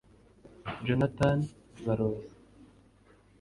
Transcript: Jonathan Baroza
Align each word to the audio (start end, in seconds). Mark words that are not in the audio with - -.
Jonathan 0.85 1.37
Baroza 1.85 2.33